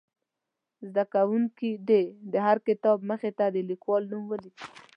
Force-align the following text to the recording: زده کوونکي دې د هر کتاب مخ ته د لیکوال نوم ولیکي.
زده 0.89 1.03
کوونکي 1.13 1.69
دې 1.87 2.01
د 2.31 2.33
هر 2.47 2.57
کتاب 2.67 2.97
مخ 3.09 3.21
ته 3.37 3.45
د 3.55 3.57
لیکوال 3.69 4.03
نوم 4.11 4.23
ولیکي. 4.27 4.65